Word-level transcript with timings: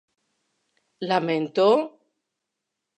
Lamento? 1.09 1.67